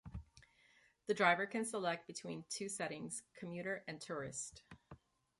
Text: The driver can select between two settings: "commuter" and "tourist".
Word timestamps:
The 1.05 1.13
driver 1.13 1.45
can 1.45 1.63
select 1.63 2.07
between 2.07 2.43
two 2.49 2.69
settings: 2.69 3.21
"commuter" 3.35 3.83
and 3.87 4.01
"tourist". 4.01 4.63